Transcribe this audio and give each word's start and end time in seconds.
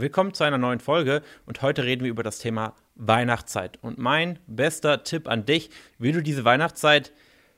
willkommen 0.00 0.32
zu 0.32 0.44
einer 0.44 0.58
neuen 0.58 0.80
Folge 0.80 1.22
und 1.46 1.60
heute 1.62 1.82
reden 1.84 2.04
wir 2.04 2.10
über 2.10 2.22
das 2.22 2.38
Thema 2.38 2.74
Weihnachtszeit. 2.94 3.78
Und 3.82 3.98
mein 3.98 4.38
bester 4.46 5.02
Tipp 5.02 5.28
an 5.28 5.44
dich, 5.44 5.70
wie 5.98 6.12
du 6.12 6.22
diese 6.22 6.44
Weihnachtszeit 6.44 7.12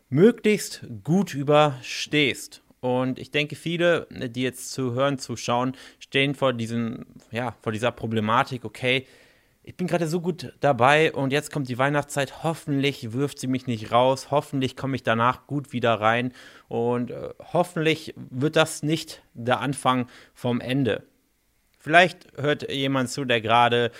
möglichst 0.08 0.86
gut 1.04 1.34
überstehst. 1.34 2.62
Und 2.80 3.18
ich 3.18 3.30
denke, 3.30 3.56
viele, 3.56 4.06
die 4.10 4.42
jetzt 4.42 4.72
zuhören, 4.72 5.18
zuschauen, 5.18 5.76
stehen 5.98 6.34
vor 6.34 6.52
diesem, 6.52 7.04
ja, 7.30 7.54
vor 7.60 7.72
dieser 7.72 7.92
Problematik, 7.92 8.64
okay, 8.64 9.06
ich 9.62 9.76
bin 9.76 9.86
gerade 9.86 10.06
so 10.06 10.22
gut 10.22 10.54
dabei 10.60 11.12
und 11.12 11.32
jetzt 11.32 11.52
kommt 11.52 11.68
die 11.68 11.78
Weihnachtszeit. 11.78 12.42
Hoffentlich 12.42 13.12
wirft 13.12 13.38
sie 13.38 13.46
mich 13.46 13.66
nicht 13.66 13.92
raus. 13.92 14.30
Hoffentlich 14.30 14.74
komme 14.74 14.96
ich 14.96 15.02
danach 15.02 15.46
gut 15.46 15.72
wieder 15.72 16.00
rein. 16.00 16.32
Und 16.68 17.10
äh, 17.10 17.28
hoffentlich 17.52 18.14
wird 18.16 18.56
das 18.56 18.82
nicht 18.82 19.22
der 19.34 19.60
Anfang 19.60 20.08
vom 20.32 20.62
Ende. 20.62 21.04
Vielleicht 21.80 22.28
hört 22.36 22.70
jemand 22.70 23.08
zu, 23.10 23.24
der 23.24 23.40
gerade 23.40 23.90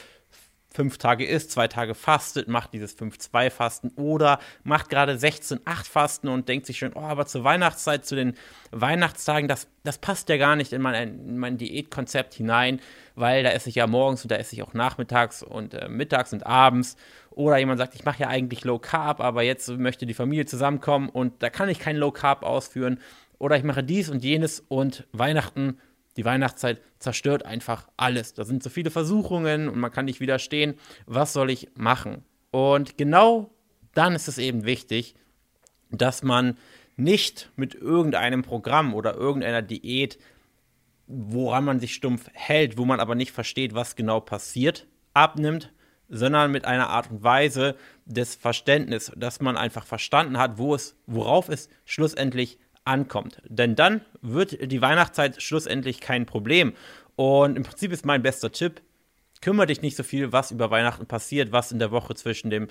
fünf 0.72 0.98
Tage 0.98 1.26
isst, 1.26 1.50
zwei 1.50 1.66
Tage 1.66 1.94
fastet, 1.94 2.46
macht 2.46 2.72
dieses 2.72 2.96
5-2-Fasten 2.96 3.90
oder 3.96 4.38
macht 4.62 4.88
gerade 4.88 5.14
16-8-Fasten 5.14 6.28
und 6.28 6.48
denkt 6.48 6.66
sich 6.66 6.78
schon, 6.78 6.92
oh, 6.94 7.00
aber 7.00 7.26
zur 7.26 7.42
Weihnachtszeit, 7.42 8.06
zu 8.06 8.14
den 8.14 8.34
Weihnachtstagen, 8.70 9.48
das, 9.48 9.66
das 9.82 9.98
passt 9.98 10.28
ja 10.28 10.36
gar 10.36 10.56
nicht 10.56 10.72
in 10.72 10.80
mein, 10.80 10.94
in 11.08 11.38
mein 11.38 11.58
Diätkonzept 11.58 12.34
hinein, 12.34 12.80
weil 13.16 13.42
da 13.42 13.50
esse 13.50 13.68
ich 13.68 13.74
ja 13.74 13.86
morgens 13.86 14.22
und 14.22 14.30
da 14.30 14.36
esse 14.36 14.54
ich 14.54 14.62
auch 14.62 14.74
nachmittags 14.74 15.42
und 15.42 15.74
äh, 15.74 15.88
mittags 15.88 16.32
und 16.32 16.46
abends. 16.46 16.96
Oder 17.30 17.58
jemand 17.58 17.78
sagt, 17.78 17.94
ich 17.94 18.04
mache 18.04 18.20
ja 18.20 18.28
eigentlich 18.28 18.64
Low 18.64 18.78
Carb, 18.78 19.20
aber 19.20 19.42
jetzt 19.42 19.68
möchte 19.70 20.06
die 20.06 20.14
Familie 20.14 20.46
zusammenkommen 20.46 21.08
und 21.08 21.42
da 21.42 21.50
kann 21.50 21.68
ich 21.68 21.78
kein 21.80 21.96
Low 21.96 22.12
Carb 22.12 22.44
ausführen. 22.44 23.00
Oder 23.38 23.56
ich 23.56 23.64
mache 23.64 23.82
dies 23.82 24.10
und 24.10 24.22
jenes 24.22 24.60
und 24.68 25.06
Weihnachten 25.12 25.78
die 26.20 26.26
Weihnachtszeit 26.26 26.82
zerstört 26.98 27.46
einfach 27.46 27.88
alles. 27.96 28.34
Da 28.34 28.44
sind 28.44 28.62
so 28.62 28.68
viele 28.68 28.90
Versuchungen 28.90 29.70
und 29.70 29.78
man 29.78 29.90
kann 29.90 30.04
nicht 30.04 30.20
widerstehen. 30.20 30.74
Was 31.06 31.32
soll 31.32 31.48
ich 31.48 31.70
machen? 31.74 32.26
Und 32.50 32.98
genau 32.98 33.54
dann 33.94 34.14
ist 34.14 34.28
es 34.28 34.36
eben 34.36 34.66
wichtig, 34.66 35.14
dass 35.90 36.22
man 36.22 36.58
nicht 36.96 37.50
mit 37.56 37.74
irgendeinem 37.74 38.42
Programm 38.42 38.92
oder 38.92 39.14
irgendeiner 39.14 39.62
Diät, 39.62 40.18
woran 41.06 41.64
man 41.64 41.80
sich 41.80 41.94
stumpf 41.94 42.28
hält, 42.34 42.76
wo 42.76 42.84
man 42.84 43.00
aber 43.00 43.14
nicht 43.14 43.32
versteht, 43.32 43.74
was 43.74 43.96
genau 43.96 44.20
passiert, 44.20 44.88
abnimmt, 45.14 45.72
sondern 46.10 46.52
mit 46.52 46.66
einer 46.66 46.90
Art 46.90 47.10
und 47.10 47.22
Weise 47.22 47.76
des 48.04 48.34
Verständnisses, 48.34 49.14
dass 49.16 49.40
man 49.40 49.56
einfach 49.56 49.86
verstanden 49.86 50.36
hat, 50.36 50.58
wo 50.58 50.74
es, 50.74 50.98
worauf 51.06 51.48
es 51.48 51.70
schlussendlich 51.86 52.58
ankommt. 52.84 53.42
Denn 53.46 53.76
dann 53.76 54.00
wird 54.22 54.70
die 54.70 54.82
Weihnachtszeit 54.82 55.42
schlussendlich 55.42 56.00
kein 56.00 56.26
Problem. 56.26 56.74
Und 57.16 57.56
im 57.56 57.62
Prinzip 57.62 57.92
ist 57.92 58.06
mein 58.06 58.22
bester 58.22 58.50
Tipp, 58.52 58.80
kümmere 59.40 59.66
dich 59.66 59.82
nicht 59.82 59.96
so 59.96 60.02
viel, 60.02 60.32
was 60.32 60.50
über 60.50 60.70
Weihnachten 60.70 61.06
passiert, 61.06 61.52
was 61.52 61.72
in 61.72 61.78
der 61.78 61.90
Woche 61.90 62.14
zwischen 62.14 62.50
dem 62.50 62.68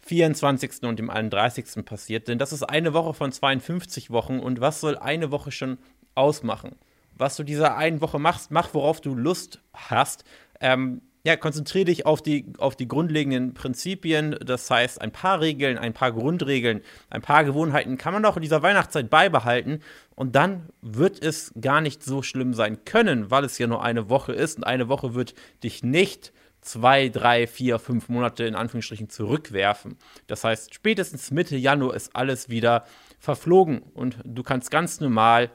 24. 0.00 0.82
und 0.82 0.98
dem 0.98 1.10
31. 1.10 1.84
passiert. 1.84 2.28
Denn 2.28 2.38
das 2.38 2.52
ist 2.52 2.64
eine 2.64 2.92
Woche 2.92 3.14
von 3.14 3.32
52 3.32 4.10
Wochen. 4.10 4.40
Und 4.40 4.60
was 4.60 4.80
soll 4.80 4.96
eine 4.98 5.30
Woche 5.30 5.52
schon 5.52 5.78
ausmachen? 6.14 6.76
Was 7.14 7.36
du 7.36 7.44
dieser 7.44 7.76
einen 7.76 8.00
Woche 8.00 8.18
machst, 8.18 8.50
mach, 8.50 8.74
worauf 8.74 9.00
du 9.00 9.14
Lust 9.14 9.60
hast. 9.72 10.24
Ähm, 10.60 11.02
ja, 11.24 11.36
konzentriere 11.36 11.84
dich 11.84 12.04
auf 12.04 12.20
die, 12.20 12.52
auf 12.58 12.74
die 12.74 12.88
grundlegenden 12.88 13.54
Prinzipien. 13.54 14.36
Das 14.44 14.68
heißt, 14.68 15.00
ein 15.00 15.12
paar 15.12 15.40
Regeln, 15.40 15.78
ein 15.78 15.92
paar 15.92 16.12
Grundregeln, 16.12 16.82
ein 17.10 17.22
paar 17.22 17.44
Gewohnheiten 17.44 17.96
kann 17.96 18.12
man 18.12 18.24
auch 18.24 18.36
in 18.36 18.42
dieser 18.42 18.62
Weihnachtszeit 18.62 19.08
beibehalten. 19.08 19.80
Und 20.16 20.34
dann 20.34 20.68
wird 20.80 21.22
es 21.22 21.52
gar 21.60 21.80
nicht 21.80 22.02
so 22.02 22.22
schlimm 22.22 22.54
sein 22.54 22.84
können, 22.84 23.30
weil 23.30 23.44
es 23.44 23.58
ja 23.58 23.68
nur 23.68 23.84
eine 23.84 24.10
Woche 24.10 24.32
ist. 24.32 24.56
Und 24.58 24.64
eine 24.64 24.88
Woche 24.88 25.14
wird 25.14 25.34
dich 25.62 25.84
nicht 25.84 26.32
zwei, 26.60 27.08
drei, 27.08 27.46
vier, 27.46 27.78
fünf 27.78 28.08
Monate 28.08 28.44
in 28.44 28.56
Anführungsstrichen 28.56 29.08
zurückwerfen. 29.08 29.98
Das 30.26 30.42
heißt, 30.42 30.74
spätestens 30.74 31.30
Mitte 31.30 31.56
Januar 31.56 31.94
ist 31.94 32.16
alles 32.16 32.48
wieder 32.48 32.84
verflogen 33.20 33.82
und 33.94 34.18
du 34.24 34.42
kannst 34.42 34.70
ganz 34.70 35.00
normal 35.00 35.50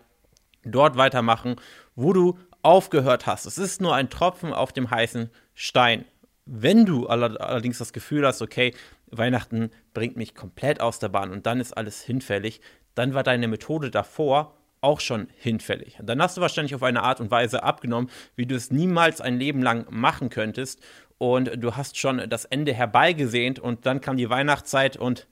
dort 0.64 0.98
weitermachen, 0.98 1.56
wo 1.96 2.14
du 2.14 2.38
aufgehört 2.62 3.26
hast. 3.26 3.46
Es 3.46 3.58
ist 3.58 3.82
nur 3.82 3.96
ein 3.96 4.10
Tropfen 4.10 4.54
auf 4.54 4.74
dem 4.74 4.90
heißen 4.90 5.30
Stein. 5.60 6.06
Wenn 6.46 6.86
du 6.86 7.08
allerdings 7.08 7.80
das 7.80 7.92
Gefühl 7.92 8.28
hast, 8.28 8.44
okay, 8.44 8.76
Weihnachten 9.08 9.72
bringt 9.96 10.16
mich 10.16 10.36
komplett 10.36 10.80
aus 10.82 11.00
der 11.00 11.10
Bahn 11.10 11.32
und 11.32 11.48
dann 11.48 11.60
ist 11.60 11.74
alles 11.74 12.00
hinfällig, 12.04 12.62
dann 12.94 13.16
war 13.16 13.24
deine 13.24 13.48
Methode 13.48 13.90
davor 13.90 14.56
auch 14.82 15.00
schon 15.00 15.30
hinfällig. 15.36 15.98
Dann 16.04 16.22
hast 16.22 16.38
du 16.38 16.42
wahrscheinlich 16.42 16.76
auf 16.76 16.84
eine 16.84 17.02
Art 17.02 17.20
und 17.20 17.32
Weise 17.32 17.64
abgenommen, 17.64 18.12
wie 18.36 18.46
du 18.46 18.54
es 18.54 18.70
niemals 18.70 19.20
ein 19.20 19.40
Leben 19.40 19.64
lang 19.64 19.88
machen 19.90 20.30
könntest 20.30 20.80
und 21.18 21.52
du 21.58 21.76
hast 21.76 21.98
schon 21.98 22.30
das 22.30 22.46
Ende 22.46 22.72
herbeigesehnt 22.76 23.58
und 23.58 23.88
dann 23.88 24.00
kam 24.00 24.16
die 24.16 24.30
Weihnachtszeit 24.30 24.96
und 24.96 25.28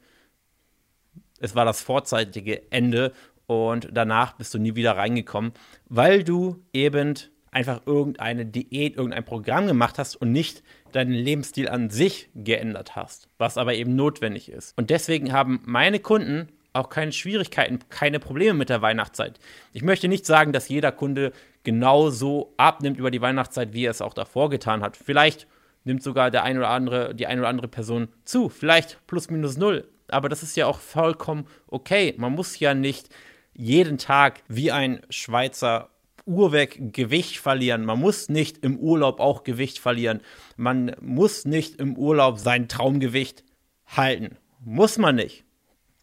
es 1.39 1.53
war 1.53 1.65
das 1.65 1.83
vorzeitige 1.83 2.71
Ende 2.71 3.13
und 3.45 3.89
danach 3.91 4.33
bist 4.33 4.55
du 4.55 4.57
nie 4.57 4.73
wieder 4.73 4.97
reingekommen, 4.97 5.53
weil 5.87 6.23
du 6.23 6.65
eben 6.73 7.13
einfach 7.55 7.81
irgendeine 7.85 8.45
Diät, 8.45 8.97
irgendein 8.97 9.23
Programm 9.23 9.65
gemacht 9.65 9.97
hast 9.97 10.17
und 10.17 10.31
nicht 10.33 10.61
deinen 10.91 11.13
Lebensstil 11.13 11.69
an 11.69 11.89
sich 11.89 12.29
geändert 12.35 12.97
hast, 12.97 13.29
was 13.37 13.57
aber 13.57 13.75
eben 13.75 13.95
notwendig 13.95 14.49
ist. 14.51 14.77
Und 14.77 14.89
deswegen 14.89 15.31
haben 15.31 15.61
meine 15.65 15.99
Kunden 15.99 16.49
auch 16.73 16.89
keine 16.89 17.13
Schwierigkeiten, 17.13 17.79
keine 17.89 18.19
Probleme 18.19 18.55
mit 18.55 18.67
der 18.67 18.81
Weihnachtszeit. 18.81 19.39
Ich 19.71 19.83
möchte 19.83 20.09
nicht 20.09 20.25
sagen, 20.25 20.51
dass 20.51 20.67
jeder 20.67 20.91
Kunde 20.91 21.31
genauso 21.63 22.53
abnimmt 22.57 22.99
über 22.99 23.09
die 23.09 23.21
Weihnachtszeit, 23.21 23.71
wie 23.71 23.85
er 23.85 23.91
es 23.91 24.01
auch 24.01 24.13
davor 24.13 24.49
getan 24.49 24.81
hat. 24.81 24.97
Vielleicht 24.97 25.47
nimmt 25.85 26.03
sogar 26.03 26.31
der 26.31 26.43
ein 26.43 26.57
oder 26.57 26.69
andere, 26.69 27.15
die 27.15 27.25
eine 27.25 27.39
oder 27.39 27.49
andere 27.49 27.69
Person 27.69 28.09
zu, 28.25 28.49
vielleicht 28.49 28.99
plus 29.07 29.29
minus 29.29 29.55
null. 29.55 29.87
Aber 30.09 30.27
das 30.27 30.43
ist 30.43 30.57
ja 30.57 30.67
auch 30.67 30.79
vollkommen 30.79 31.47
okay. 31.67 32.13
Man 32.17 32.33
muss 32.33 32.59
ja 32.59 32.73
nicht 32.73 33.07
jeden 33.53 33.97
Tag 33.97 34.43
wie 34.49 34.73
ein 34.73 34.99
Schweizer 35.09 35.89
Uhrweg 36.25 36.93
Gewicht 36.93 37.37
verlieren. 37.37 37.85
Man 37.85 37.99
muss 37.99 38.29
nicht 38.29 38.63
im 38.63 38.77
Urlaub 38.77 39.19
auch 39.19 39.43
Gewicht 39.43 39.79
verlieren. 39.79 40.21
Man 40.57 40.95
muss 41.01 41.45
nicht 41.45 41.79
im 41.79 41.97
Urlaub 41.97 42.39
sein 42.39 42.67
Traumgewicht 42.67 43.43
halten. 43.85 44.37
Muss 44.63 44.97
man 44.97 45.15
nicht. 45.15 45.45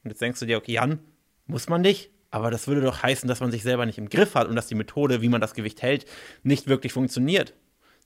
Und 0.04 0.10
jetzt 0.10 0.22
denkst 0.22 0.40
du 0.40 0.46
dir, 0.46 0.58
okay, 0.58 0.72
Jan, 0.72 1.00
muss 1.46 1.68
man 1.68 1.80
nicht? 1.80 2.10
Aber 2.30 2.50
das 2.50 2.66
würde 2.66 2.80
doch 2.80 3.02
heißen, 3.02 3.28
dass 3.28 3.40
man 3.40 3.50
sich 3.50 3.62
selber 3.62 3.84
nicht 3.84 3.98
im 3.98 4.08
Griff 4.08 4.34
hat 4.34 4.48
und 4.48 4.56
dass 4.56 4.66
die 4.66 4.74
Methode, 4.74 5.20
wie 5.20 5.28
man 5.28 5.40
das 5.40 5.54
Gewicht 5.54 5.82
hält, 5.82 6.06
nicht 6.42 6.66
wirklich 6.66 6.92
funktioniert. 6.92 7.54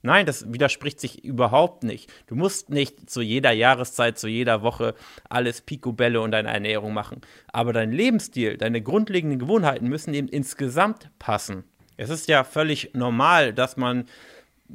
Nein, 0.03 0.25
das 0.25 0.51
widerspricht 0.51 0.99
sich 0.99 1.23
überhaupt 1.23 1.83
nicht. 1.83 2.11
Du 2.27 2.35
musst 2.35 2.69
nicht 2.69 3.09
zu 3.09 3.21
jeder 3.21 3.51
Jahreszeit, 3.51 4.19
zu 4.19 4.27
jeder 4.27 4.61
Woche 4.61 4.93
alles 5.27 5.61
Picobello 5.61 6.23
und 6.23 6.31
deine 6.31 6.49
Ernährung 6.49 6.93
machen. 6.93 7.21
Aber 7.51 7.73
dein 7.73 7.91
Lebensstil, 7.91 8.57
deine 8.57 8.81
grundlegenden 8.81 9.39
Gewohnheiten 9.39 9.87
müssen 9.87 10.13
eben 10.13 10.27
insgesamt 10.27 11.09
passen. 11.17 11.63
Es 11.97 12.09
ist 12.09 12.27
ja 12.27 12.43
völlig 12.43 12.91
normal, 12.93 13.53
dass 13.53 13.75
man 13.75 14.05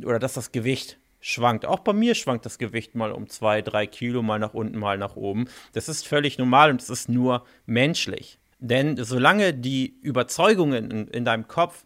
oder 0.04 0.18
dass 0.18 0.34
das 0.34 0.52
Gewicht 0.52 0.98
schwankt. 1.20 1.64
Auch 1.64 1.80
bei 1.80 1.92
mir 1.92 2.14
schwankt 2.14 2.44
das 2.44 2.58
Gewicht 2.58 2.94
mal 2.94 3.12
um 3.12 3.28
zwei, 3.28 3.62
drei 3.62 3.86
Kilo, 3.86 4.22
mal 4.22 4.38
nach 4.38 4.54
unten, 4.54 4.78
mal 4.78 4.98
nach 4.98 5.16
oben. 5.16 5.48
Das 5.72 5.88
ist 5.88 6.06
völlig 6.06 6.36
normal 6.36 6.70
und 6.70 6.82
es 6.82 6.90
ist 6.90 7.08
nur 7.08 7.46
menschlich. 7.64 8.38
Denn 8.58 9.02
solange 9.02 9.54
die 9.54 9.96
Überzeugungen 10.02 10.90
in, 10.90 11.08
in 11.08 11.24
deinem 11.24 11.48
Kopf, 11.48 11.84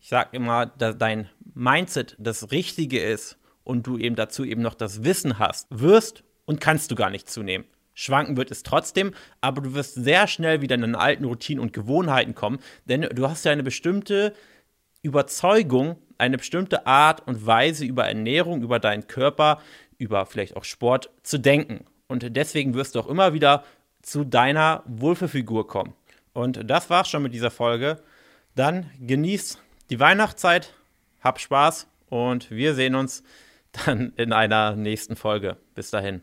ich 0.00 0.08
sage 0.08 0.30
immer, 0.32 0.66
dass 0.66 0.96
dein 0.96 1.28
Mindset 1.54 2.16
das 2.18 2.50
Richtige 2.50 3.00
ist 3.00 3.38
und 3.64 3.86
du 3.86 3.98
eben 3.98 4.16
dazu 4.16 4.44
eben 4.44 4.62
noch 4.62 4.74
das 4.74 5.04
Wissen 5.04 5.38
hast, 5.38 5.66
wirst 5.70 6.24
und 6.46 6.60
kannst 6.60 6.90
du 6.90 6.94
gar 6.94 7.10
nicht 7.10 7.28
zunehmen. 7.28 7.66
Schwanken 7.92 8.36
wird 8.36 8.50
es 8.50 8.62
trotzdem, 8.62 9.12
aber 9.40 9.60
du 9.60 9.74
wirst 9.74 9.94
sehr 9.94 10.28
schnell 10.28 10.60
wieder 10.62 10.76
in 10.76 10.82
deine 10.82 10.98
alten 10.98 11.24
Routinen 11.24 11.60
und 11.60 11.72
Gewohnheiten 11.72 12.34
kommen, 12.34 12.60
denn 12.84 13.02
du 13.02 13.28
hast 13.28 13.44
ja 13.44 13.50
eine 13.50 13.64
bestimmte 13.64 14.34
Überzeugung, 15.02 15.96
eine 16.18 16.38
bestimmte 16.38 16.86
Art 16.86 17.26
und 17.26 17.46
Weise 17.46 17.84
über 17.84 18.06
Ernährung, 18.06 18.62
über 18.62 18.78
deinen 18.78 19.06
Körper, 19.06 19.60
über 19.98 20.26
vielleicht 20.26 20.56
auch 20.56 20.64
Sport 20.64 21.10
zu 21.22 21.38
denken. 21.38 21.84
Und 22.08 22.36
deswegen 22.36 22.74
wirst 22.74 22.94
du 22.94 23.00
auch 23.00 23.08
immer 23.08 23.32
wieder 23.32 23.64
zu 24.02 24.24
deiner 24.24 24.82
Wohlfühlfigur 24.86 25.66
kommen. 25.66 25.94
Und 26.32 26.68
das 26.70 26.88
war's 26.90 27.08
schon 27.08 27.22
mit 27.22 27.34
dieser 27.34 27.50
Folge. 27.50 28.00
Dann 28.54 28.90
genieß 29.00 29.58
die 29.90 30.00
Weihnachtszeit, 30.00 30.74
hab 31.20 31.40
Spaß 31.40 31.86
und 32.08 32.50
wir 32.50 32.74
sehen 32.74 32.94
uns 32.94 33.22
dann 33.72 34.12
in 34.16 34.32
einer 34.32 34.76
nächsten 34.76 35.16
Folge. 35.16 35.56
Bis 35.74 35.90
dahin. 35.90 36.22